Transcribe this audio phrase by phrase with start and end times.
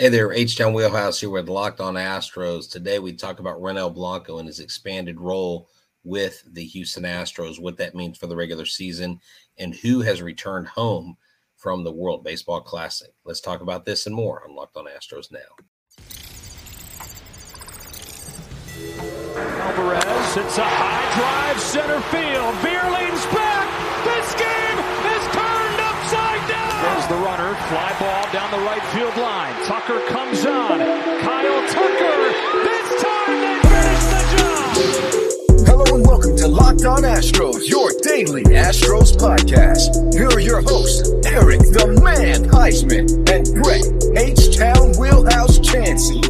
[0.00, 2.70] Hey there, H Town Wheelhouse here with Locked On Astros.
[2.70, 5.68] Today we talk about Ronel Blanco and his expanded role
[6.04, 9.20] with the Houston Astros, what that means for the regular season,
[9.58, 11.18] and who has returned home
[11.58, 13.10] from the World Baseball Classic.
[13.26, 15.40] Let's talk about this and more on Locked On Astros now.
[19.36, 22.62] Alvarez hits a high drive center field.
[22.62, 23.49] Beer leans back.
[27.10, 27.56] The runner.
[27.56, 29.52] Fly ball down the right field line.
[29.66, 30.78] Tucker comes on.
[30.78, 32.18] Kyle Tucker.
[32.62, 35.66] This time they finish the job.
[35.66, 40.14] Hello and welcome to Locked On Astros, your daily Astros podcast.
[40.14, 43.86] Here are your hosts, Eric the Man Huysman and Brett
[44.16, 46.20] H Town Wheelhouse Chancey.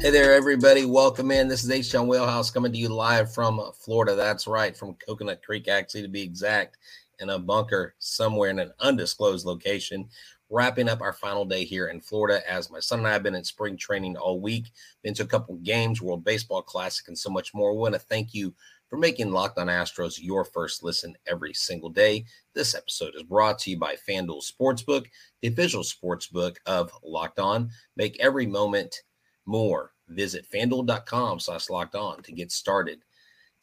[0.00, 0.84] Hey there, everybody.
[0.84, 1.48] Welcome in.
[1.48, 4.14] This is H Town Wheelhouse coming to you live from uh, Florida.
[4.14, 6.76] That's right, from Coconut Creek, actually, to be exact,
[7.20, 10.08] in a bunker somewhere in an undisclosed location.
[10.50, 13.34] Wrapping up our final day here in Florida as my son and I have been
[13.34, 14.66] in spring training all week,
[15.02, 17.72] been to a couple games, World Baseball Classic, and so much more.
[17.72, 18.54] We want to thank you
[18.88, 22.24] for making Locked on Astros your first listen every single day.
[22.54, 25.06] This episode is brought to you by FanDuel Sportsbook,
[25.40, 27.70] the official sportsbook of Locked On.
[27.96, 29.02] Make every moment
[29.46, 29.92] more.
[30.08, 33.00] Visit fanduel.com slash locked on to get started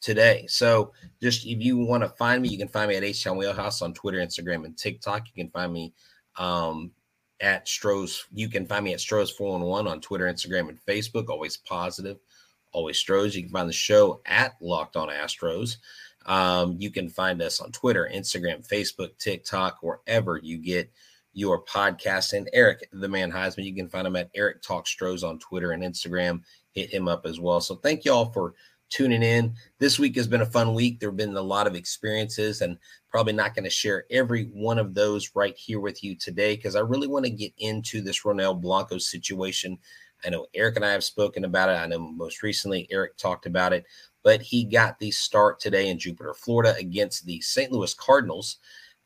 [0.02, 0.44] today.
[0.48, 3.38] So just if you want to find me, you can find me at H Town
[3.38, 5.26] Wheelhouse on Twitter, Instagram, and TikTok.
[5.28, 5.94] You can find me
[6.36, 6.90] um,
[7.40, 8.26] at Stros.
[8.34, 11.28] You can find me at Stros411 on Twitter, Instagram, and Facebook.
[11.30, 12.18] Always positive,
[12.72, 13.34] always Stros.
[13.34, 15.76] You can find the show at Locked On Astros.
[16.26, 20.92] Um, you can find us on Twitter, Instagram, Facebook, TikTok, wherever you get
[21.32, 22.32] your podcast.
[22.32, 25.72] And Eric, the man Huysman, you can find him at Eric Talk Stros on Twitter
[25.72, 26.42] and Instagram.
[26.72, 27.60] Hit him up as well.
[27.60, 28.54] So thank you all for
[28.92, 29.54] tuning in.
[29.78, 31.00] This week has been a fun week.
[31.00, 32.78] There have been a lot of experiences, and
[33.10, 36.76] probably not going to share every one of those right here with you today because
[36.76, 39.78] I really want to get into this Ronel Blanco situation.
[40.24, 41.72] I know Eric and I have spoken about it.
[41.72, 43.84] I know most recently Eric talked about it,
[44.22, 47.72] but he got the start today in Jupiter, Florida against the St.
[47.72, 48.58] Louis Cardinals.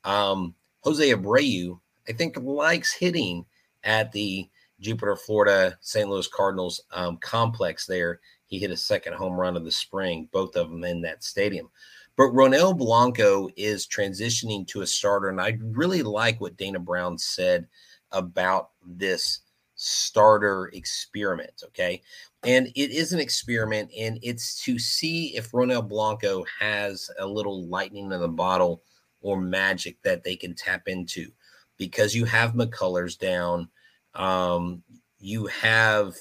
[0.05, 1.79] Um, Jose Abreu
[2.09, 3.45] I think likes hitting
[3.85, 4.49] at the
[4.81, 6.09] Jupiter, Florida, St.
[6.09, 8.21] Louis Cardinals um, complex there.
[8.47, 11.69] He hit a second home run of the spring, both of them in that stadium.
[12.17, 17.19] But Ronel Blanco is transitioning to a starter, and I really like what Dana Brown
[17.19, 17.67] said
[18.13, 19.41] about this
[19.75, 21.63] starter experiment.
[21.67, 22.03] Okay.
[22.43, 27.67] And it is an experiment, and it's to see if Ronel Blanco has a little
[27.67, 28.83] lightning in the bottle
[29.21, 31.31] or magic that they can tap into
[31.77, 33.69] because you have McCullers down.
[34.15, 34.83] Um,
[35.19, 36.15] you have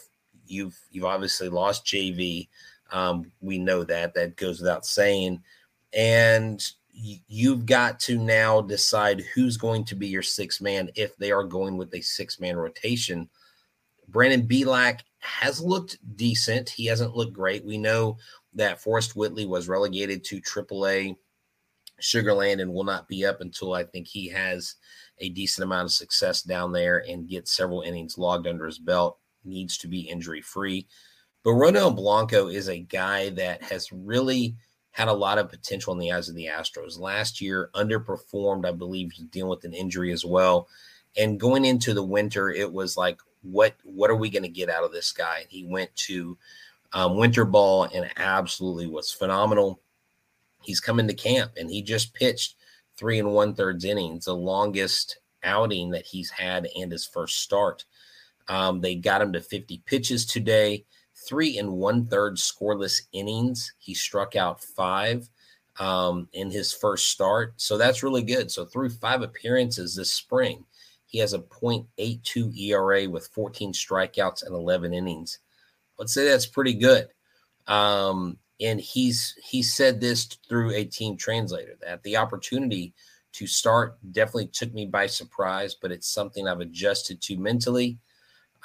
[0.48, 2.48] you've you've obviously lost JV.
[2.92, 5.42] Um, we know that that goes without saying,
[5.94, 11.32] and you've got to now decide who's going to be your six man if they
[11.32, 13.30] are going with a six man rotation.
[14.08, 16.70] Brandon Bielak has looked decent.
[16.70, 17.66] He hasn't looked great.
[17.66, 18.18] We know
[18.54, 21.16] that Forrest Whitley was relegated to AAA
[22.02, 24.76] Sugarland and will not be up until I think he has
[25.20, 29.18] a decent amount of success down there and gets several innings logged under his belt.
[29.46, 30.88] Needs to be injury free.
[31.44, 34.56] But Ronel Blanco is a guy that has really
[34.92, 37.00] had a lot of potential in the eyes of the Astros.
[37.00, 38.66] Last year, underperformed.
[38.66, 40.68] I believe dealing with an injury as well.
[41.18, 44.70] And going into the winter, it was like, what what are we going to get
[44.70, 45.46] out of this guy?
[45.50, 46.38] He went to
[46.94, 49.80] um, winter ball and absolutely was phenomenal.
[50.64, 52.56] He's coming to camp and he just pitched
[52.98, 57.86] three and one thirds innings, the longest outing that he's had and his first start.
[58.48, 60.86] Um, they got him to 50 pitches today,
[61.28, 63.74] three and one third scoreless innings.
[63.80, 65.30] He struck out five
[65.80, 67.54] um, in his first start.
[67.58, 68.52] So that's really good.
[68.52, 70.66] So through five appearances this spring,
[71.08, 75.40] he has a 0.82 ERA with 14 strikeouts and 11 innings.
[75.98, 77.08] Let's say that's pretty good.
[77.68, 82.94] Um, and he's he said this through a team translator that the opportunity
[83.34, 87.98] to start definitely took me by surprise, but it's something I've adjusted to mentally.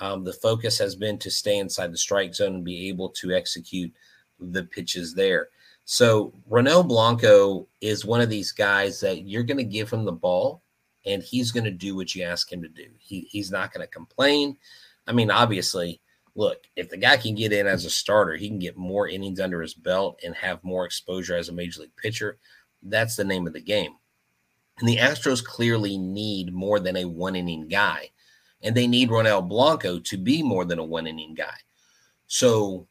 [0.00, 3.32] Um, the focus has been to stay inside the strike zone and be able to
[3.32, 3.93] execute
[4.38, 5.49] the pitches there.
[5.85, 10.12] So Ronel Blanco is one of these guys that you're going to give him the
[10.12, 10.62] ball
[11.05, 12.87] and he's going to do what you ask him to do.
[12.99, 14.56] He, he's not going to complain.
[15.06, 16.00] I mean, obviously,
[16.35, 19.41] look, if the guy can get in as a starter, he can get more innings
[19.41, 22.38] under his belt and have more exposure as a major league pitcher.
[22.82, 23.96] That's the name of the game.
[24.79, 28.11] And the Astros clearly need more than a one inning guy.
[28.62, 31.57] And they need Ronel Blanco to be more than a one inning guy.
[32.27, 32.87] So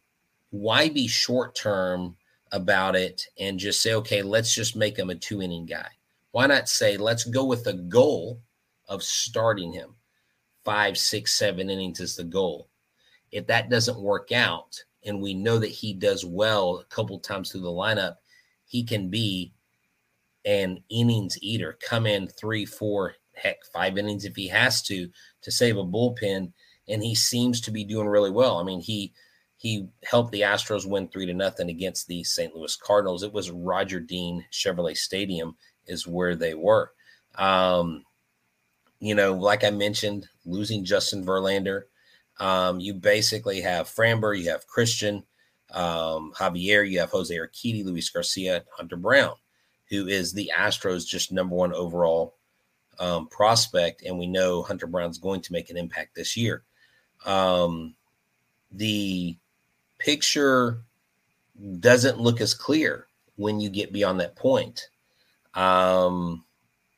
[0.50, 2.16] why be short term
[2.52, 5.88] about it and just say, okay, let's just make him a two inning guy?
[6.32, 8.42] Why not say, let's go with the goal
[8.88, 9.96] of starting him?
[10.70, 12.70] five, six, seven innings is the goal.
[13.32, 17.52] If that doesn't work out, and we know that he does well a couple times
[17.52, 18.18] through the lineup,
[18.66, 19.52] he can be
[20.46, 25.10] an innings eater, come in three, four, heck, five innings if he has to
[25.42, 26.52] to save a bullpen.
[26.88, 28.58] And he seems to be doing really well.
[28.58, 29.14] I mean, he
[29.58, 32.56] he helped the Astros win three to nothing against the St.
[32.56, 33.24] Louis Cardinals.
[33.24, 35.56] It was Roger Dean Chevrolet Stadium
[35.86, 36.94] is where they were.
[37.36, 38.06] Um,
[39.02, 41.84] you know, like I mentioned, losing Justin Verlander,
[42.40, 45.24] um, you basically have Framber, you have Christian,
[45.72, 49.34] um, Javier, you have Jose Urquidy, Luis Garcia, Hunter Brown,
[49.90, 52.38] who is the Astros' just number one overall
[53.00, 56.64] um, prospect, and we know Hunter Brown's going to make an impact this year.
[57.26, 57.96] Um,
[58.72, 59.38] the
[59.98, 60.82] picture
[61.80, 64.90] doesn't look as clear when you get beyond that point.
[65.54, 66.44] Um,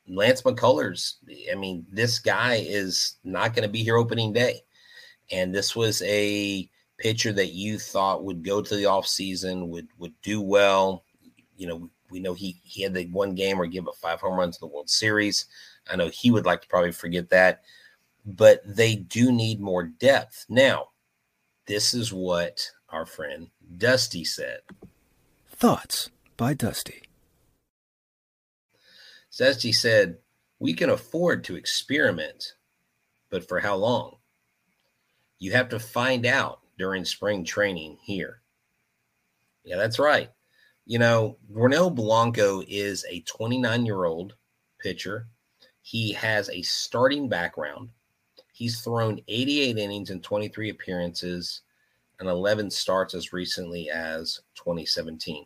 [0.08, 1.14] Lance McCullers,
[1.50, 4.60] I mean, this guy is not going to be here opening day.
[5.30, 6.68] And this was a
[6.98, 11.04] pitcher that you thought would go to the offseason, would would do well.
[11.56, 14.38] You know, we know he he had the one game or give up five home
[14.38, 15.46] runs in the World Series.
[15.90, 17.62] I know he would like to probably forget that,
[18.24, 20.46] but they do need more depth.
[20.48, 20.88] Now,
[21.66, 24.60] this is what our friend Dusty said.
[25.48, 27.02] Thoughts by Dusty.
[29.36, 30.18] Dusty said,
[30.58, 32.54] We can afford to experiment,
[33.30, 34.16] but for how long?
[35.38, 38.42] You have to find out during spring training here.
[39.64, 40.30] Yeah, that's right.
[40.84, 44.34] You know, Ronel Blanco is a 29 year old
[44.80, 45.28] pitcher.
[45.82, 47.90] He has a starting background.
[48.52, 51.62] He's thrown 88 innings in 23 appearances
[52.20, 55.44] and 11 starts as recently as 2017.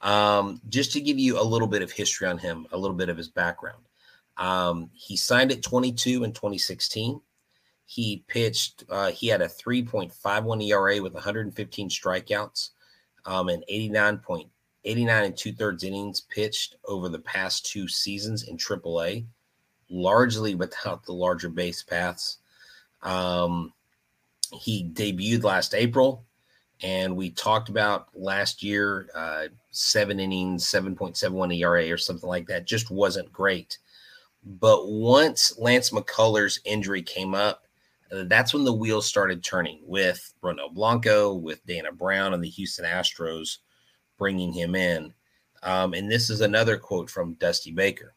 [0.00, 3.08] Um, just to give you a little bit of history on him, a little bit
[3.08, 3.84] of his background.
[4.36, 7.20] Um, he signed at 22 in 2016.
[7.86, 12.70] He pitched, uh, he had a 3.51 ERA with 115 strikeouts
[13.26, 13.62] um, and
[14.86, 19.24] 89.89 and two thirds innings pitched over the past two seasons in AAA,
[19.88, 22.38] largely without the larger base paths.
[23.02, 23.72] Um,
[24.52, 26.24] he debuted last April,
[26.82, 32.66] and we talked about last year uh, seven innings, 7.71 ERA or something like that.
[32.66, 33.78] Just wasn't great.
[34.44, 37.66] But once Lance McCullers' injury came up,
[38.12, 42.50] uh, that's when the wheels started turning with Ronel Blanco, with Dana Brown, and the
[42.50, 43.58] Houston Astros
[44.18, 45.12] bringing him in.
[45.62, 48.14] Um, and this is another quote from Dusty Baker.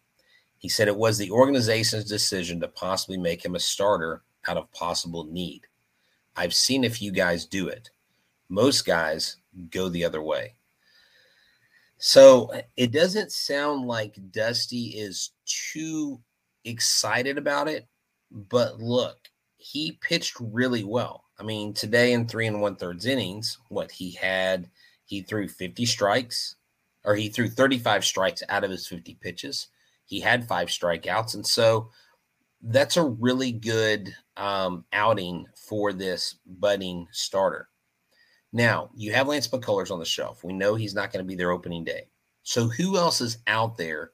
[0.58, 4.72] He said it was the organization's decision to possibly make him a starter out of
[4.72, 5.62] possible need.
[6.36, 7.90] I've seen a few guys do it.
[8.50, 9.38] Most guys
[9.72, 10.54] go the other way.
[11.98, 16.20] So it doesn't sound like Dusty is too
[16.64, 17.88] excited about it,
[18.32, 19.18] but look,
[19.58, 21.24] he pitched really well.
[21.40, 24.70] I mean, today in three and one thirds innings, what he had,
[25.07, 26.57] he threw 50 strikes,
[27.06, 29.69] or he threw 35 strikes out of his 50 pitches.
[30.06, 31.33] He had five strikeouts.
[31.33, 31.89] And so
[32.62, 37.69] that's a really good um, outing for this budding starter.
[38.51, 40.44] Now, you have Lance McCullers on the shelf.
[40.44, 42.07] We know he's not going to be there opening day.
[42.44, 44.12] So, who else is out there,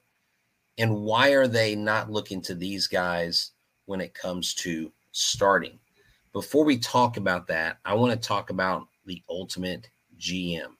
[0.76, 3.52] and why are they not looking to these guys
[3.86, 5.78] when it comes to starting?
[6.32, 9.88] Before we talk about that, I want to talk about the ultimate
[10.18, 10.73] GM.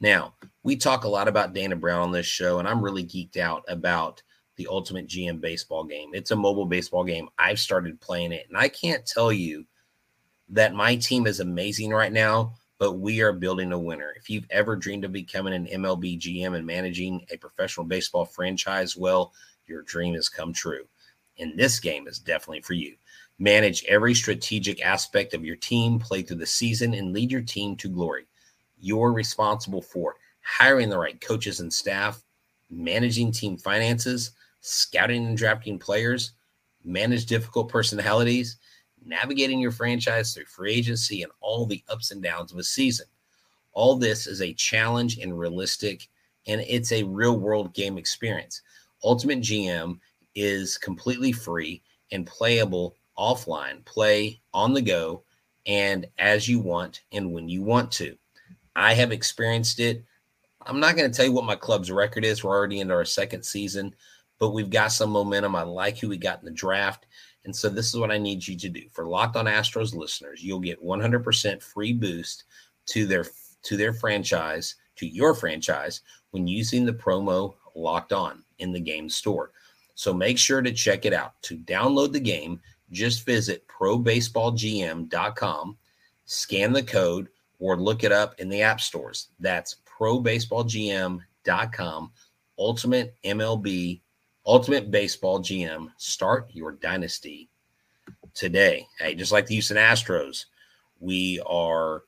[0.00, 3.36] Now, we talk a lot about Dana Brown on this show, and I'm really geeked
[3.36, 4.22] out about
[4.56, 6.10] the Ultimate GM baseball game.
[6.14, 7.28] It's a mobile baseball game.
[7.38, 9.66] I've started playing it, and I can't tell you
[10.50, 14.12] that my team is amazing right now, but we are building a winner.
[14.16, 18.96] If you've ever dreamed of becoming an MLB GM and managing a professional baseball franchise,
[18.96, 19.32] well,
[19.66, 20.84] your dream has come true.
[21.40, 22.94] And this game is definitely for you.
[23.40, 27.76] Manage every strategic aspect of your team, play through the season, and lead your team
[27.76, 28.27] to glory.
[28.80, 32.22] You're responsible for hiring the right coaches and staff,
[32.70, 36.32] managing team finances, scouting and drafting players,
[36.84, 38.58] manage difficult personalities,
[39.04, 43.06] navigating your franchise through free agency and all the ups and downs of a season.
[43.72, 46.08] All this is a challenge and realistic,
[46.46, 48.62] and it's a real world game experience.
[49.04, 49.98] Ultimate GM
[50.34, 55.22] is completely free and playable offline, play on the go,
[55.66, 58.16] and as you want and when you want to.
[58.78, 60.04] I have experienced it.
[60.64, 62.44] I'm not going to tell you what my club's record is.
[62.44, 63.92] We're already into our second season,
[64.38, 65.56] but we've got some momentum.
[65.56, 67.06] I like who we got in the draft.
[67.44, 68.82] And so this is what I need you to do.
[68.92, 72.44] For Locked On Astros listeners, you'll get 100% free boost
[72.86, 73.26] to their
[73.64, 79.10] to their franchise, to your franchise when using the promo Locked On in the game
[79.10, 79.50] store.
[79.96, 81.32] So make sure to check it out.
[81.42, 82.60] To download the game,
[82.92, 85.76] just visit probaseballgm.com,
[86.26, 87.28] scan the code,
[87.58, 89.28] or look it up in the app stores.
[89.40, 92.12] That's probaseballgm.com.
[92.58, 94.00] Ultimate MLB,
[94.46, 95.88] Ultimate Baseball GM.
[95.96, 97.48] Start your dynasty
[98.34, 98.86] today.
[98.98, 100.46] Hey, just like the Houston Astros,
[101.00, 102.02] we are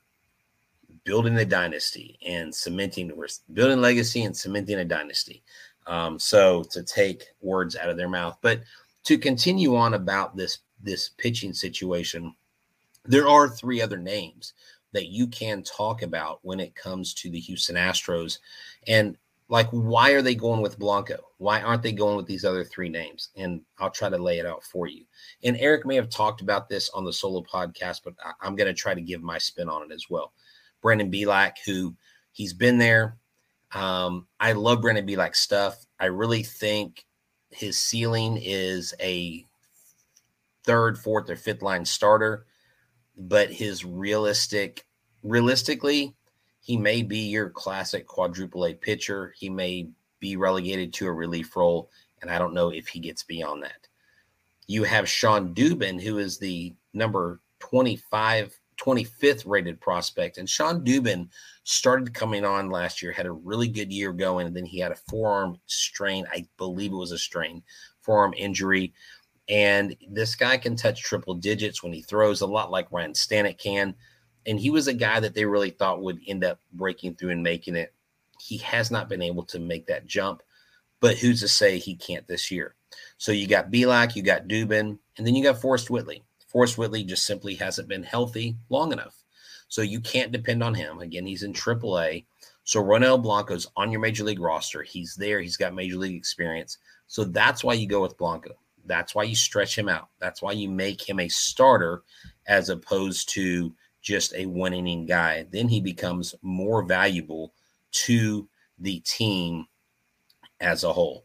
[1.04, 5.42] building a dynasty and cementing, we're building legacy and cementing a dynasty.
[5.86, 8.60] Um, so to take words out of their mouth, but
[9.04, 12.34] to continue on about this this pitching situation,
[13.04, 14.54] there are three other names
[14.92, 18.38] that you can talk about when it comes to the Houston Astros.
[18.86, 19.16] And
[19.48, 21.18] like, why are they going with Blanco?
[21.38, 23.30] Why aren't they going with these other three names?
[23.36, 25.04] And I'll try to lay it out for you.
[25.42, 28.80] And Eric may have talked about this on the solo podcast, but I'm going to
[28.80, 30.32] try to give my spin on it as well.
[30.80, 31.94] Brandon Bielak, who
[32.32, 33.16] he's been there.
[33.72, 35.84] Um, I love Brandon Bielak stuff.
[35.98, 37.04] I really think
[37.50, 39.44] his ceiling is a
[40.64, 42.46] third, fourth, or fifth line starter,
[43.20, 44.86] but his realistic,
[45.22, 46.14] realistically,
[46.60, 49.34] he may be your classic quadruple A pitcher.
[49.36, 49.88] He may
[50.20, 51.90] be relegated to a relief role,
[52.22, 53.88] and I don't know if he gets beyond that.
[54.66, 60.38] You have Shawn Dubin, who is the number 25, 25th rated prospect.
[60.38, 61.28] And Shawn Dubin
[61.64, 64.92] started coming on last year, had a really good year going, and then he had
[64.92, 66.24] a forearm strain.
[66.32, 67.62] I believe it was a strain,
[68.00, 68.94] forearm injury.
[69.50, 73.58] And this guy can touch triple digits when he throws, a lot like Ryan Stanek
[73.58, 73.96] can.
[74.46, 77.42] And he was a guy that they really thought would end up breaking through and
[77.42, 77.92] making it.
[78.38, 80.42] He has not been able to make that jump,
[81.00, 82.76] but who's to say he can't this year?
[83.18, 86.22] So you got Bielak, you got Dubin, and then you got Forrest Whitley.
[86.46, 89.24] Forrest Whitley just simply hasn't been healthy long enough.
[89.68, 91.00] So you can't depend on him.
[91.00, 92.24] Again, he's in AAA.
[92.64, 94.82] So Ronel Blanco's on your major league roster.
[94.82, 95.40] He's there.
[95.40, 96.78] He's got major league experience.
[97.08, 98.56] So that's why you go with Blanco.
[98.90, 100.08] That's why you stretch him out.
[100.18, 102.02] That's why you make him a starter
[102.48, 105.46] as opposed to just a one inning guy.
[105.52, 107.54] Then he becomes more valuable
[107.92, 108.48] to
[108.80, 109.66] the team
[110.60, 111.24] as a whole.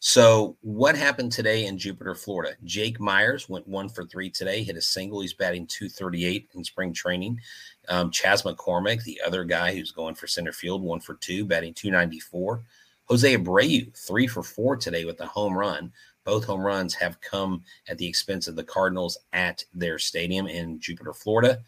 [0.00, 2.56] So, what happened today in Jupiter, Florida?
[2.64, 5.20] Jake Meyers went one for three today, hit a single.
[5.20, 7.40] He's batting 238 in spring training.
[7.88, 11.74] Um, Chas McCormick, the other guy who's going for center field, one for two, batting
[11.74, 12.64] 294.
[13.06, 15.92] Jose Abreu, three for four today with a home run.
[16.24, 20.80] Both home runs have come at the expense of the Cardinals at their stadium in
[20.80, 21.62] Jupiter, Florida.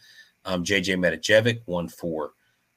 [0.44, 2.32] Um, JJ Matijevic, one for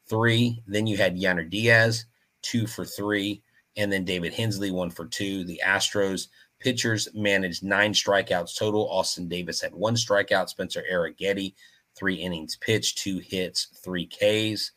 [0.08, 0.62] three.
[0.68, 2.06] Then you had Yainer Diaz,
[2.42, 3.42] two for three.
[3.78, 5.46] And then David Hensley, one for two.
[5.46, 6.28] The Astros
[6.60, 8.90] pitchers managed nine strikeouts total.
[8.90, 10.50] Austin Davis had one strikeout.
[10.50, 11.54] Spencer Arrighetti,
[11.96, 14.72] three innings pitched, two hits, three Ks.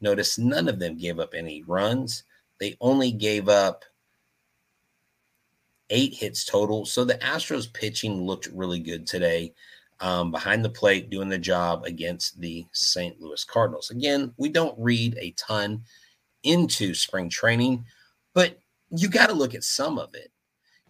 [0.00, 2.22] Notice none of them gave up any runs.
[2.58, 3.84] They only gave up
[5.90, 6.84] eight hits total.
[6.84, 9.54] So the Astros pitching looked really good today.
[10.00, 13.20] Um, behind the plate, doing the job against the St.
[13.20, 13.90] Louis Cardinals.
[13.90, 15.82] Again, we don't read a ton
[16.44, 17.84] into spring training,
[18.32, 20.30] but you got to look at some of it.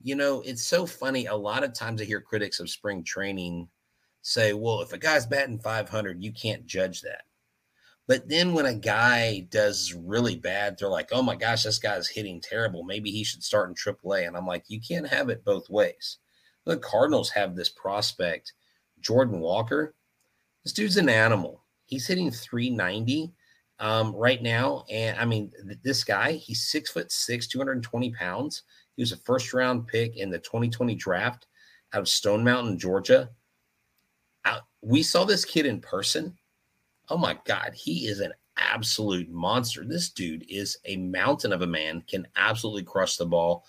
[0.03, 1.25] You know, it's so funny.
[1.25, 3.69] A lot of times I hear critics of spring training
[4.21, 7.23] say, well, if a guy's batting 500, you can't judge that.
[8.09, 12.09] But then when a guy does really bad, they're like, oh my gosh, this guy's
[12.09, 12.83] hitting terrible.
[12.83, 14.27] Maybe he should start in AAA.
[14.27, 16.17] And I'm like, you can't have it both ways.
[16.65, 18.55] The Cardinals have this prospect,
[19.01, 19.95] Jordan Walker.
[20.65, 21.65] This dude's an animal.
[21.85, 23.35] He's hitting 390
[23.79, 24.85] um, right now.
[24.91, 28.63] And I mean, th- this guy, he's six foot six, 220 pounds.
[28.97, 31.47] He was a first round pick in the 2020 draft
[31.93, 33.29] out of Stone Mountain, Georgia.
[34.47, 36.35] Uh, we saw this kid in person
[37.11, 39.85] oh my God, he is an absolute monster.
[39.85, 43.65] This dude is a mountain of a man, can absolutely crush the ball.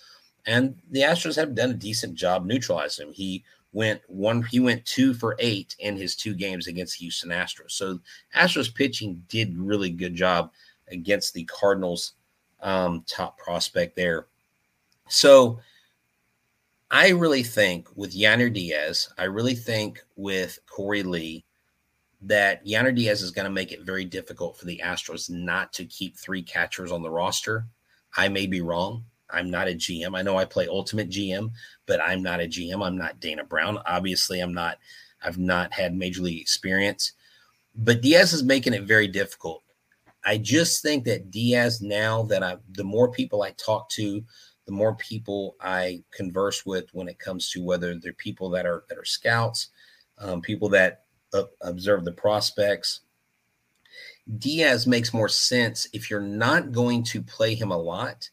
[0.45, 3.13] And the Astros have done a decent job neutralizing him.
[3.13, 7.71] He went one, he went two for eight in his two games against Houston Astros.
[7.71, 7.99] So
[8.35, 10.51] Astros pitching did really good job
[10.89, 12.13] against the Cardinals
[12.61, 14.25] um, top prospect there.
[15.07, 15.59] So
[16.91, 21.45] I really think with Yainer Diaz, I really think with Korey Lee,
[22.21, 25.85] that Yainer Diaz is going to make it very difficult for the Astros not to
[25.85, 27.65] keep three catchers on the roster.
[28.17, 29.05] I may be wrong.
[29.29, 30.17] I'm not a GM.
[30.17, 31.51] I know I play Ultimate GM,
[31.85, 32.85] but I'm not a GM.
[32.85, 33.79] I'm not Dana Brown.
[33.85, 34.77] Obviously, I'm not.
[35.23, 37.11] I've not had major league experience,
[37.75, 39.63] but Diaz is making it very difficult.
[40.25, 44.23] I just think that Diaz now that I, the more people I talk to,
[44.65, 48.85] the more people I converse with when it comes to whether they're people that are
[48.87, 49.69] that are scouts,
[50.19, 51.03] um, people that
[51.61, 53.01] observe the prospects.
[54.37, 58.29] Diaz makes more sense if you're not going to play him a lot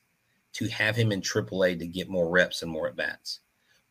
[0.53, 3.41] to have him in AAA to get more reps and more at bats.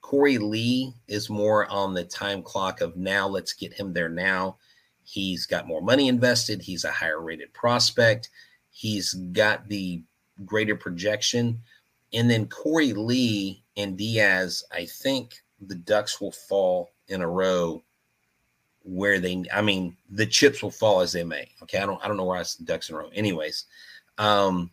[0.01, 4.57] Korey Lee is more on the time clock of now, let's get him there now.
[5.03, 6.61] He's got more money invested.
[6.61, 8.29] He's a higher rated prospect.
[8.71, 10.03] He's got the
[10.45, 11.59] greater projection.
[12.13, 17.83] And then Korey Lee and Diaz, I think the Ducks will fall in a row
[18.85, 21.49] where they I mean the chips will fall as they may.
[21.63, 21.79] Okay.
[21.79, 23.09] I don't I don't know where I said Ducks in a row.
[23.13, 23.65] Anyways.
[24.17, 24.71] Um,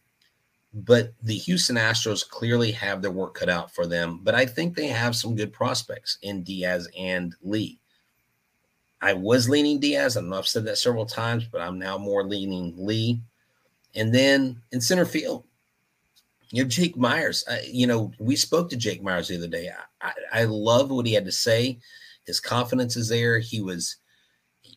[0.75, 4.21] but the Houston Astros clearly have their work cut out for them.
[4.23, 7.79] But I think they have some good prospects in Diaz and Lee.
[9.03, 10.17] I was leaning Diaz.
[10.17, 13.21] I know I've said that several times, but I'm now more leaning Lee.
[13.95, 15.45] And then in center field,
[16.51, 17.45] you know, Jake Meyers.
[17.51, 19.71] I, you know, we spoke to Jake Meyers the other day.
[20.01, 21.81] I, I, I love what he had to say.
[22.27, 23.39] His confidence is there.
[23.41, 23.97] He was,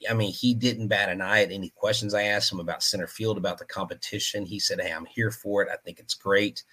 [0.09, 3.07] I mean, he didn't bat an eye at any questions I asked him about center
[3.07, 4.45] field, about the competition.
[4.45, 5.69] He said, Hey, I'm here for it.
[5.71, 6.63] I think it's great.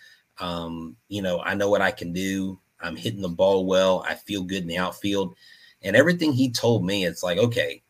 [0.41, 2.59] Um, you know, I know what I can do.
[2.81, 4.05] I'm hitting the ball well.
[4.09, 5.35] I feel good in the outfield.
[5.83, 7.83] And everything he told me, it's like, okay,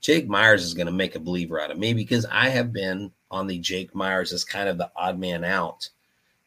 [0.00, 3.10] Jake Meyers is going to make a believer out of me because I have been
[3.30, 5.88] on the Jake Meyers as kind of the odd man out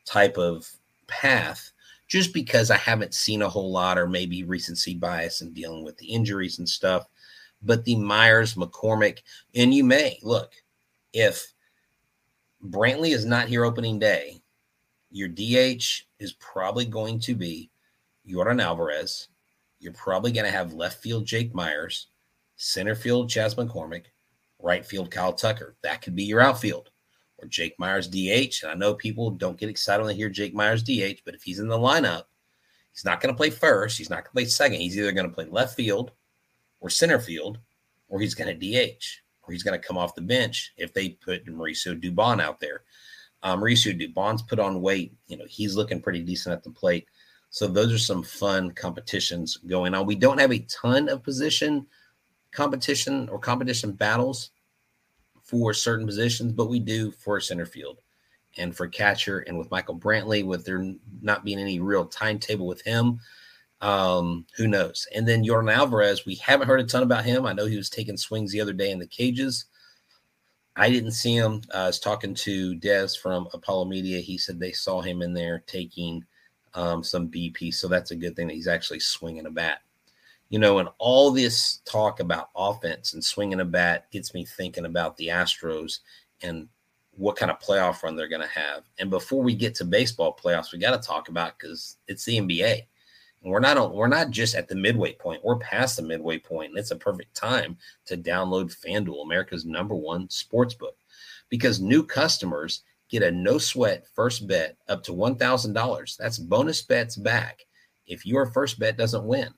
[0.05, 0.69] type of
[1.07, 1.71] path
[2.07, 5.97] just because I haven't seen a whole lot or maybe recency bias in dealing with
[5.97, 7.07] the injuries and stuff.
[7.63, 9.19] But the Meyers, McCormick,
[9.55, 10.51] and you may look
[11.13, 11.53] if
[12.65, 14.41] Brantley is not here opening day,
[15.11, 17.69] your DH is probably going to be
[18.27, 19.27] Yordan Alvarez.
[19.79, 22.07] You're probably going to have left field Jake Meyers,
[22.55, 24.05] center field Chas McCormick,
[24.59, 25.75] right field Kyle Tucker.
[25.83, 26.91] That could be your outfield
[27.39, 28.63] or Jake Meyers DH.
[28.63, 31.43] And I know people don't get excited when they hear Jake Meyers DH, but if
[31.43, 32.23] he's in the lineup,
[32.93, 33.97] he's not going to play first.
[33.97, 34.79] He's not going to play second.
[34.79, 36.11] He's either going to play left field
[36.81, 37.59] or center field,
[38.09, 38.59] or he's going to
[38.97, 39.03] DH,
[39.43, 42.83] or he's going to come off the bench if they put Mauricio Dubon out there.
[43.43, 45.13] Um, Mauricio Dubon's put on weight.
[45.27, 47.07] You know, he's looking pretty decent at the plate.
[47.49, 50.05] So those are some fun competitions going on.
[50.05, 51.87] We don't have a ton of position
[52.51, 54.51] competition or competition battles
[55.41, 57.99] for certain positions, but we do for center field
[58.57, 59.39] and for catcher.
[59.39, 63.19] And with Michael Brantley, with there not being any real timetable with him,
[63.81, 65.07] um, who knows?
[65.15, 67.45] And then Yordan Alvarez, we haven't heard a ton about him.
[67.45, 69.65] I know he was taking swings the other day in the cages.
[70.75, 71.61] I didn't see him.
[71.73, 74.19] Uh, I was talking to Des from Apollo Media.
[74.19, 76.23] He said they saw him in there taking
[76.73, 77.73] um, some BP.
[77.73, 79.81] So that's a good thing that he's actually swinging a bat
[80.51, 84.85] you know, and all this talk about offense and swinging a bat gets me thinking
[84.85, 85.99] about the Astros
[86.41, 86.67] and
[87.11, 88.83] what kind of playoff run they're going to have.
[88.99, 92.37] And before we get to baseball playoffs, we got to talk about because it's the
[92.37, 92.83] NBA.
[93.43, 95.43] We're not we're not just at the midway point.
[95.43, 99.95] We're past the midway point, and it's a perfect time to download FanDuel, America's number
[99.95, 100.95] one sports book,
[101.49, 106.15] because new customers get a no sweat first bet up to one thousand dollars.
[106.19, 107.65] That's bonus bets back
[108.05, 109.49] if your first bet doesn't win.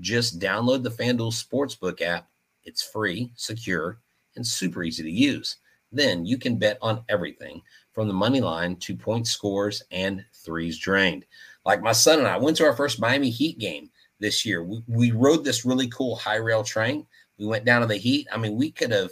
[0.00, 2.28] Just download the FanDuel Sportsbook app.
[2.64, 4.00] It's free, secure,
[4.36, 5.58] and super easy to use.
[5.92, 10.78] Then you can bet on everything from the money line to point scores and threes
[10.78, 11.24] drained.
[11.66, 14.64] Like my son and I went to our first Miami Heat game this year.
[14.64, 17.06] We, we rode this really cool high rail train.
[17.38, 18.26] We went down to the Heat.
[18.32, 19.10] I mean, we could have,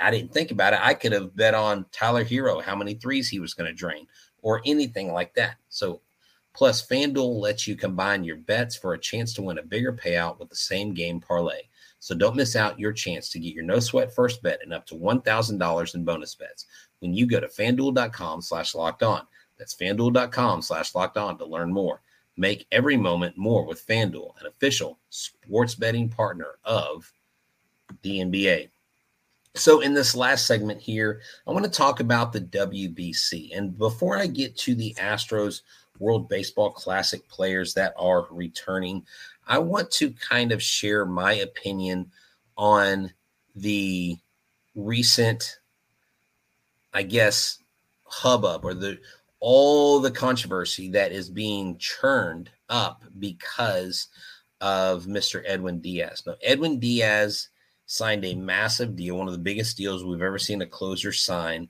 [0.00, 0.80] I didn't think about it.
[0.80, 4.06] I could have bet on Tyler Herro how many threes he was going to drain,
[4.40, 5.56] or anything like that.
[5.68, 6.00] So
[6.58, 10.40] Plus, FanDuel lets you combine your bets for a chance to win a bigger payout
[10.40, 11.60] with the same game parlay.
[12.00, 14.84] So don't miss out your chance to get your no sweat first bet and up
[14.86, 16.66] to $1,000 in bonus bets
[16.98, 19.24] when you go to fanduel.com slash locked on.
[19.58, 22.00] That's fanduel.com slash locked on to learn more.
[22.36, 27.12] Make every moment more with FanDuel, an official sports betting partner of
[28.02, 28.68] the NBA.
[29.54, 33.56] So, in this last segment here, I want to talk about the WBC.
[33.56, 35.62] And before I get to the Astros
[35.98, 39.04] World Baseball Classic players that are returning.
[39.46, 42.10] I want to kind of share my opinion
[42.56, 43.12] on
[43.56, 44.16] the
[44.74, 45.58] recent,
[46.92, 47.58] I guess,
[48.04, 48.98] hubbub or the
[49.40, 54.08] all the controversy that is being churned up because
[54.60, 55.42] of Mr.
[55.46, 56.22] Edwin Diaz.
[56.26, 57.48] Now, Edwin Diaz
[57.86, 61.68] signed a massive deal, one of the biggest deals we've ever seen a closer sign,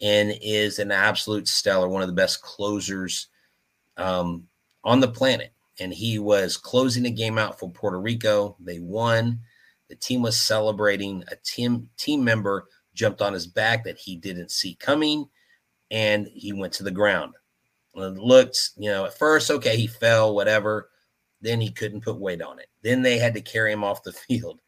[0.00, 3.28] and is an absolute stellar, one of the best closers
[3.96, 4.46] um,
[4.82, 5.52] on the planet.
[5.78, 8.56] And he was closing the game out for Puerto Rico.
[8.60, 9.40] They won.
[9.88, 11.24] The team was celebrating.
[11.30, 15.28] A team team member jumped on his back that he didn't see coming,
[15.90, 17.34] and he went to the ground.
[17.94, 20.90] It looked, you know, at first, okay, he fell, whatever.
[21.40, 22.68] Then he couldn't put weight on it.
[22.82, 24.60] Then they had to carry him off the field.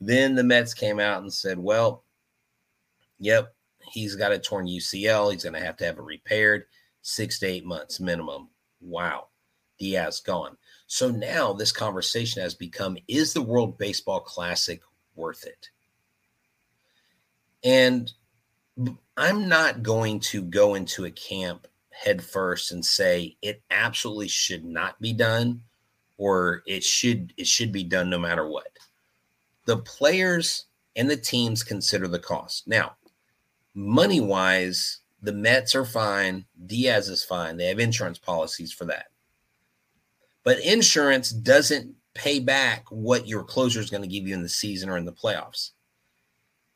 [0.00, 2.04] Then the Mets came out and said, well,
[3.18, 3.54] yep,
[3.92, 5.32] he's got a torn UCL.
[5.32, 6.64] He's going to have to have it repaired,
[7.02, 8.48] six to eight months minimum.
[8.80, 9.28] Wow.
[9.78, 10.56] Diaz gone.
[10.86, 14.80] So now this conversation has become is the World Baseball Classic
[15.14, 15.68] worth it?
[17.62, 18.12] And
[19.16, 24.64] I'm not going to go into a camp head first and say it absolutely should
[24.64, 25.62] not be done
[26.18, 28.68] or it should it should be done no matter what.
[29.66, 32.66] The players and the teams consider the cost.
[32.66, 32.96] Now,
[33.74, 37.56] money wise, the Mets are fine, Diaz is fine.
[37.56, 39.06] They have insurance policies for that.
[40.42, 44.48] But insurance doesn't pay back what your closer is going to give you in the
[44.48, 45.70] season or in the playoffs.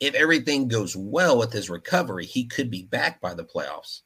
[0.01, 4.03] If everything goes well with his recovery, he could be back by the playoffs.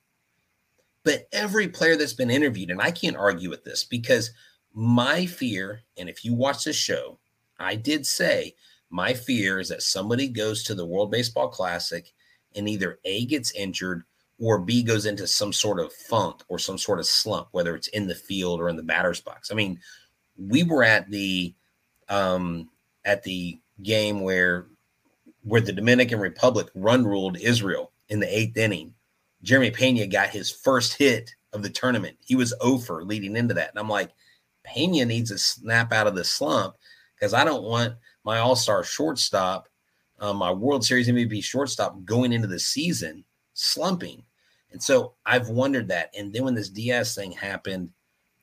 [1.05, 4.31] But every player that's been interviewed, and I can't argue with this because
[4.72, 7.18] my fear, and if you watch this show,
[7.59, 8.55] I did say
[8.90, 12.12] my fear is that somebody goes to the World Baseball Classic
[12.55, 14.05] and either A gets injured
[14.38, 17.88] or B goes into some sort of funk or some sort of slump, whether it's
[17.88, 19.50] in the field or in the batter's box.
[19.50, 19.78] I mean,
[20.37, 21.55] we were at the
[22.09, 22.68] um
[23.05, 24.66] at the game where
[25.42, 28.94] where the Dominican Republic run ruled Israel in the eighth inning.
[29.42, 32.16] Jeremy Pena got his first hit of the tournament.
[32.24, 33.70] He was over leading into that.
[33.70, 34.11] And I'm like,
[34.64, 36.76] Pena needs to snap out of the slump
[37.14, 39.68] because I don't want my all star shortstop,
[40.20, 43.24] um, my World Series MVP shortstop going into the season
[43.55, 44.22] slumping.
[44.70, 46.11] And so I've wondered that.
[46.16, 47.90] And then when this Diaz thing happened,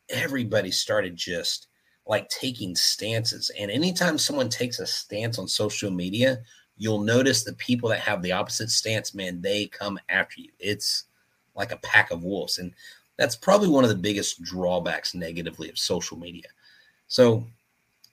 [0.09, 1.67] everybody started just
[2.05, 3.51] like taking stances.
[3.57, 6.39] And anytime someone takes a stance on social media,
[6.79, 10.49] you'll notice the people that have the opposite stance, man, they come after you.
[10.59, 11.03] It's
[11.53, 12.57] like a pack of wolves.
[12.57, 12.73] And
[13.17, 16.47] that's probably one of the biggest drawbacks negatively of social media.
[17.07, 17.45] So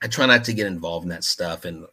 [0.03, 1.65] I try not to get involved in that stuff.
[1.65, 1.87] And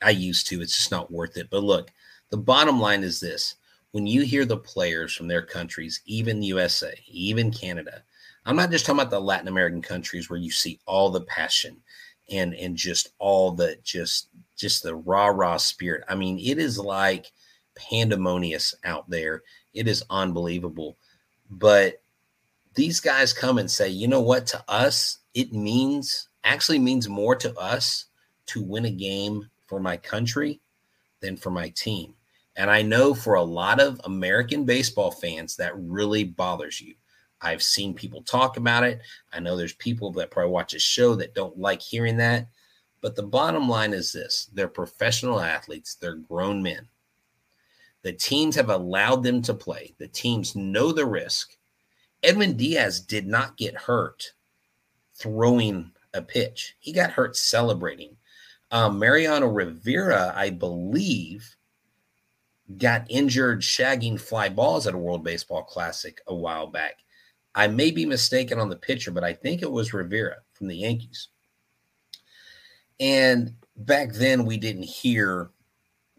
[0.00, 1.50] I used to, it's just not worth it.
[1.50, 1.90] But look,
[2.30, 3.56] the bottom line is this
[3.90, 8.02] when you hear the players from their countries, even the USA, even Canada,
[8.46, 11.76] I'm not just talking about the Latin American countries where you see all the passion
[12.30, 16.04] and and just all the just just the rah rah spirit.
[16.08, 17.32] I mean, it is like
[17.74, 19.42] pandemonious out there.
[19.72, 20.96] It is unbelievable.
[21.50, 22.02] But
[22.74, 27.34] these guys come and say, you know what, to us, it means actually means more
[27.34, 28.06] to us
[28.46, 30.60] to win a game for my country
[31.20, 32.14] than for my team.
[32.56, 36.94] And I know for a lot of American baseball fans, that really bothers you.
[37.40, 39.00] I've seen people talk about it.
[39.32, 42.48] I know there's people that probably watch a show that don't like hearing that.
[43.04, 46.88] But the bottom line is this they're professional athletes, they're grown men.
[48.00, 51.54] The teams have allowed them to play, the teams know the risk.
[52.22, 54.32] Edwin Diaz did not get hurt
[55.16, 58.16] throwing a pitch, he got hurt celebrating.
[58.70, 61.58] Um, Mariano Rivera, I believe,
[62.78, 67.00] got injured shagging fly balls at a World Baseball Classic a while back.
[67.54, 70.76] I may be mistaken on the pitcher, but I think it was Rivera from the
[70.76, 71.28] Yankees.
[73.00, 75.50] And back then, we didn't hear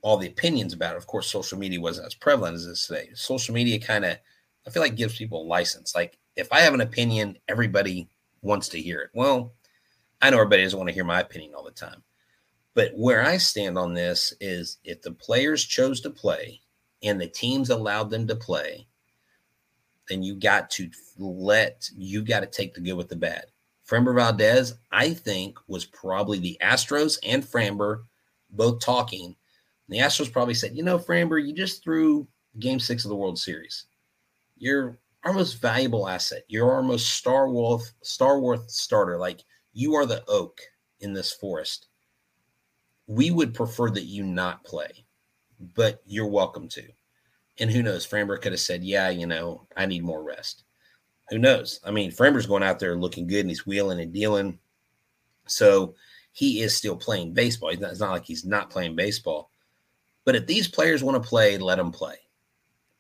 [0.01, 0.97] all the opinions about it.
[0.97, 3.09] Of course, social media wasn't as prevalent as it is today.
[3.13, 4.17] Social media kind of,
[4.67, 5.95] I feel like, gives people a license.
[5.95, 8.09] Like, if I have an opinion, everybody
[8.41, 9.09] wants to hear it.
[9.13, 9.53] Well,
[10.21, 12.03] I know everybody doesn't want to hear my opinion all the time.
[12.73, 16.59] But where I stand on this is if the players chose to play
[17.01, 18.87] and the teams allowed them to play,
[20.09, 23.45] then you got to let you got to take the good with the bad.
[23.89, 28.03] Framber Valdez, I think, was probably the Astros and Framber
[28.49, 29.35] both talking.
[29.89, 32.27] The Astros probably said, you know, Framber, you just threw
[32.59, 33.85] game six of the World Series.
[34.57, 36.43] You're our most valuable asset.
[36.47, 39.17] You're our most star worth, star worth starter.
[39.17, 39.41] Like
[39.73, 40.61] you are the oak
[40.99, 41.87] in this forest.
[43.07, 45.05] We would prefer that you not play,
[45.75, 46.83] but you're welcome to.
[47.59, 48.05] And who knows?
[48.05, 50.64] Framber could have said, Yeah, you know, I need more rest.
[51.29, 51.79] Who knows?
[51.83, 54.59] I mean, Framber's going out there looking good and he's wheeling and dealing.
[55.47, 55.95] So
[56.31, 57.69] he is still playing baseball.
[57.69, 59.49] It's not, it's not like he's not playing baseball.
[60.23, 62.15] But if these players want to play, let them play.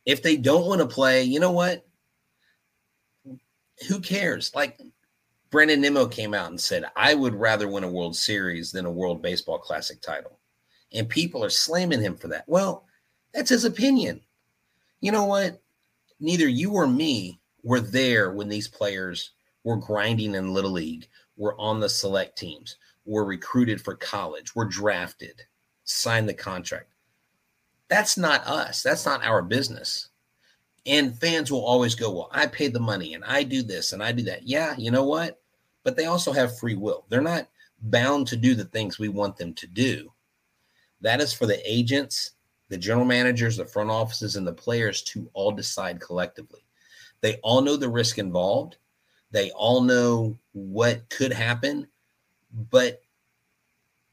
[0.05, 1.85] If they don't want to play, you know what?
[3.87, 4.53] Who cares?
[4.55, 4.79] Like
[5.49, 8.91] Brandon Nimmo came out and said, I would rather win a World Series than a
[8.91, 10.39] World Baseball Classic title.
[10.93, 12.45] And people are slamming him for that.
[12.47, 12.85] Well,
[13.33, 14.21] that's his opinion
[15.05, 15.61] you know what?
[16.19, 19.31] Neither you or me were there when these players
[19.63, 24.65] were grinding in Little League, were on the select teams, were recruited for college, were
[24.65, 25.41] drafted,
[25.83, 26.93] signed the contract.
[27.87, 28.83] That's not us.
[28.83, 30.09] That's not our business.
[30.85, 34.03] And fans will always go, Well, I paid the money and I do this and
[34.03, 34.47] I do that.
[34.47, 35.41] Yeah, you know what?
[35.83, 37.05] But they also have free will.
[37.09, 37.47] They're not
[37.81, 40.11] bound to do the things we want them to do.
[41.01, 42.31] That is for the agents
[42.69, 46.64] the general managers, the front offices, and the players to all decide collectively.
[47.21, 48.77] They all know the risk involved.
[49.31, 51.87] They all know what could happen,
[52.71, 53.01] but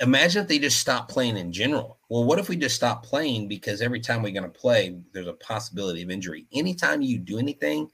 [0.00, 1.98] imagine if they just stop playing in general.
[2.08, 5.28] Well, what if we just stop playing because every time we're going to play, there's
[5.28, 6.46] a possibility of injury.
[6.52, 7.88] Anytime you do anything,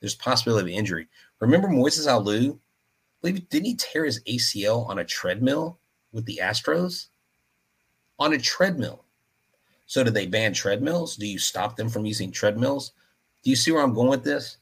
[0.00, 1.06] there's possibility of injury.
[1.40, 2.58] Remember Moises Alou?
[3.22, 5.78] believe didn't he tear his ACL on a treadmill
[6.12, 7.06] with the Astros?
[8.18, 9.04] On a treadmill.
[9.86, 11.16] So do they ban treadmills?
[11.16, 12.92] Do you stop them from using treadmills?
[13.46, 14.56] Do you see where I'm going with this?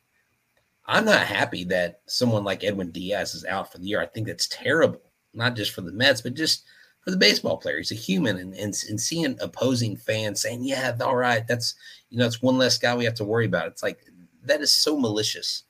[0.84, 3.98] I'm not happy that someone like Edwin Diaz is out for the year.
[3.98, 5.00] I think that's terrible,
[5.32, 6.64] not just for the Mets, but just
[7.00, 7.78] for the baseball player.
[7.78, 11.76] He's a human, and, and, and seeing opposing fans saying, "Yeah, all right, that's
[12.10, 14.00] you know, it's one less guy we have to worry about." It's like
[14.42, 15.62] that is so malicious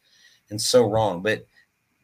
[0.51, 1.23] and so wrong.
[1.23, 1.47] But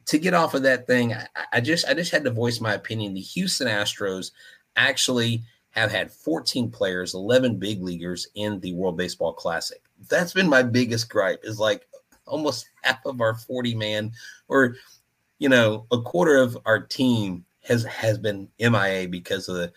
[0.05, 2.75] to get off of that thing, I, I just I just had to voice my
[2.75, 3.15] opinion.
[3.15, 4.31] The Houston Astros
[4.77, 9.81] actually have had 14 players, 11 big leaguers in the World Baseball Classic.
[10.09, 11.41] That's been my biggest gripe.
[11.43, 11.87] Is like
[12.25, 14.11] almost half of our 40 man,
[14.47, 14.75] or
[15.39, 19.71] you know, a quarter of our team has has been MIA because of the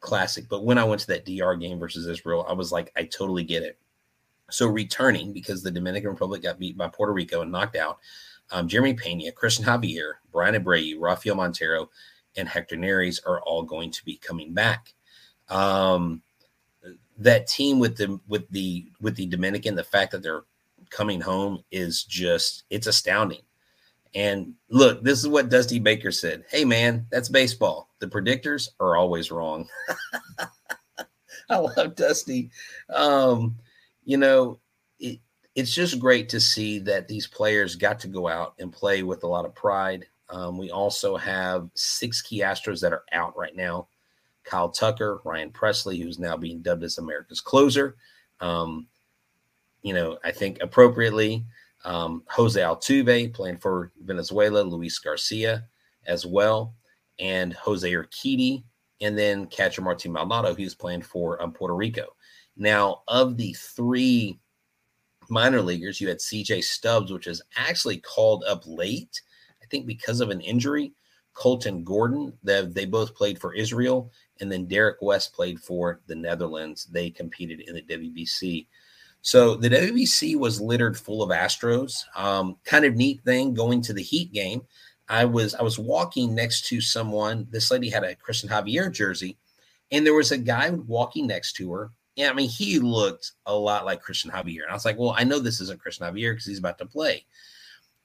[0.00, 0.48] classic.
[0.48, 3.44] But when I went to that DR game versus Israel, I was like, I totally
[3.44, 3.78] get it.
[4.50, 7.98] So returning because the Dominican Republic got beat by Puerto Rico and knocked out.
[8.50, 11.90] Um, Jeremy Pena, Christian Javier, Bryan Abreu, Rafael Montero,
[12.36, 14.94] and Hector Neris are all going to be coming back.
[15.50, 16.22] Um,
[17.18, 20.44] that team with the with the with the Dominican, the fact that they're
[20.90, 23.42] coming home is just it's astounding.
[24.14, 26.44] And look, this is what Dusty Baker said.
[26.48, 27.90] Hey, man, that's baseball.
[27.98, 29.68] The predictors are always wrong.
[31.50, 32.50] I love Dusty.
[32.88, 33.56] Um,
[34.04, 34.60] you know,
[34.98, 35.20] it,
[35.54, 39.24] it's just great to see that these players got to go out and play with
[39.24, 40.06] a lot of pride.
[40.30, 43.88] Um, we also have six key Astros that are out right now.
[44.48, 47.96] Kyle Tucker, Ryan Pressly, who's now being dubbed as America's closer.
[48.40, 48.86] Um,
[49.82, 51.44] you know, I think appropriately
[51.84, 55.64] um, Jose Altuve playing for Venezuela, Luis Garcia
[56.06, 56.74] as well,
[57.18, 58.64] and Jose Urquidy,
[59.00, 62.06] and then catcher Martin Maldonado, who's playing for um, Puerto Rico.
[62.56, 64.40] Now, of the three
[65.28, 69.20] minor leaguers, you had CJ Stubbs, which is actually called up late,
[69.62, 70.92] I think because of an injury.
[71.34, 76.14] Colton Gordon, they, they both played for Israel, and then Derek West played for the
[76.14, 76.86] Netherlands.
[76.86, 78.66] They competed in the WBC.
[79.20, 82.04] So the WBC was littered full of Astros.
[82.16, 84.62] Um, kind of neat thing going to the Heat game.
[85.08, 87.46] I was I was walking next to someone.
[87.50, 89.38] This lady had a Christian Javier jersey,
[89.90, 91.90] and there was a guy walking next to her.
[92.16, 95.14] And I mean he looked a lot like Christian Javier, and I was like, well,
[95.16, 97.24] I know this isn't Christian Javier because he's about to play.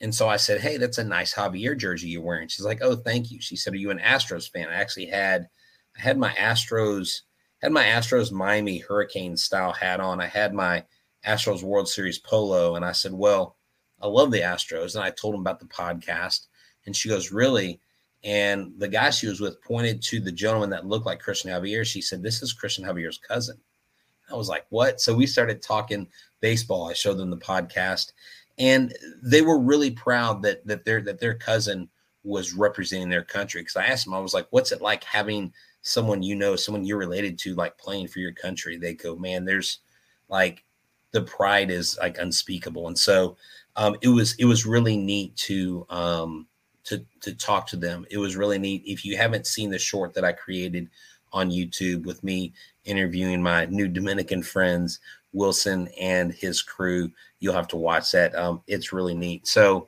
[0.02, 2.50] And so I said, hey, that's a nice Javier jersey you're wearing.
[2.50, 3.39] She's like, oh, thank you.
[3.39, 4.67] She said, are you an Astros fan?
[4.67, 5.48] I actually had
[5.97, 7.21] I had my Astros
[7.63, 10.19] had my Astros Miami Hurricane style hat on.
[10.19, 10.84] I had my
[11.25, 12.75] Astros World Series polo.
[12.75, 13.56] And I said, Well,
[14.01, 14.95] I love the Astros.
[14.95, 16.47] And I told him about the podcast.
[16.86, 17.79] And she goes, Really?
[18.25, 21.86] And the guy she was with pointed to the gentleman that looked like Christian Javier.
[21.86, 23.58] She said, This is Christian Javier's cousin.
[24.29, 24.99] I was like, What?
[24.99, 26.10] So we started talking
[26.41, 26.89] baseball.
[26.89, 28.12] I showed them the podcast.
[28.58, 31.88] And they were really proud that that their that their cousin
[32.25, 33.62] was representing their country.
[33.62, 35.53] Because I asked them, I was like, What's it like having
[35.84, 38.78] someone you know, someone you're related to, like playing for your country?
[38.78, 39.80] They go, Man, there's
[40.30, 40.63] like
[41.12, 42.88] the pride is like unspeakable.
[42.88, 43.38] And so
[43.76, 46.48] um, it was it was really neat to um,
[46.84, 48.06] to to talk to them.
[48.10, 48.84] It was really neat.
[48.86, 50.89] If you haven't seen the short that I created
[51.32, 52.54] on YouTube with me
[52.86, 55.00] interviewing my new Dominican friends,
[55.32, 58.36] Wilson and his crew, you'll have to watch that.
[58.36, 59.48] Um, it's really neat.
[59.48, 59.88] So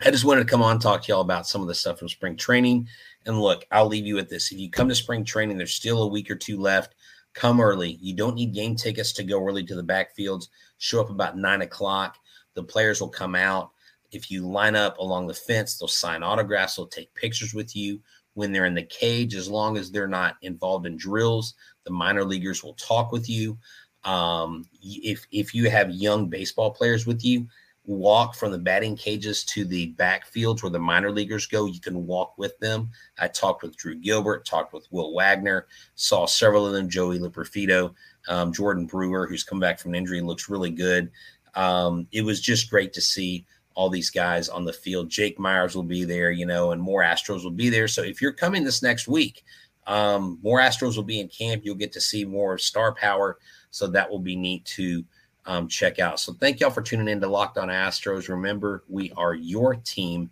[0.00, 2.08] I just wanted to come on talk to y'all about some of the stuff from
[2.08, 2.88] spring training.
[3.26, 4.52] And look, I'll leave you with this.
[4.52, 6.94] If you come to spring training, there's still a week or two left
[7.34, 7.98] come early.
[8.00, 10.48] You don't need game tickets to go early to the backfields.
[10.78, 12.16] Show up about nine o'clock.
[12.54, 13.72] The players will come out.
[14.12, 18.00] If you line up along the fence, they'll sign autographs, they'll take pictures with you.
[18.34, 22.24] When they're in the cage, as long as they're not involved in drills, the minor
[22.24, 23.58] leaguers will talk with you.
[24.04, 27.46] Um, if if you have young baseball players with you,
[27.86, 31.66] walk from the batting cages to the backfields where the minor leaguers go.
[31.66, 32.90] You can walk with them.
[33.18, 37.94] I talked with Drew Gilbert, talked with Will Wagner, saw several of them, Joey Loperfido,
[38.28, 41.10] um, Jordan Brewer, who's come back from an injury, looks really good.
[41.54, 43.44] Um, it was just great to see
[43.74, 45.10] all these guys on the field.
[45.10, 47.88] Jake Meyers will be there, you know, and more Astros will be there.
[47.88, 49.44] So if you're coming this next week,
[49.86, 51.62] um, more Astros will be in camp.
[51.64, 53.38] You'll get to see more star power.
[53.70, 55.04] So that will be neat to
[55.46, 56.20] um, check out.
[56.20, 58.28] So thank y'all for tuning in to Locked On Astros.
[58.28, 60.30] Remember, we are your team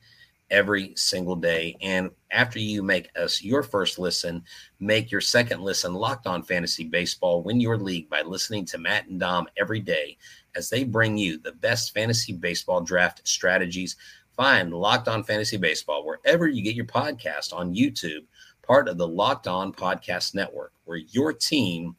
[0.51, 1.77] every single day.
[1.81, 4.45] And after you make us your first listen,
[4.81, 7.43] make your second listen Locked On Fantasy Baseball.
[7.43, 10.19] Win your league by listening to Matt and Dom every day
[10.55, 13.97] as they bring you the best fantasy baseball draft strategies
[14.37, 18.25] Find Locked On Fantasy Baseball wherever you get your podcast on YouTube,
[18.63, 21.97] part of the Locked On Podcast Network, where your team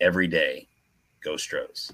[0.00, 0.68] every day.
[1.22, 1.92] Go Stros.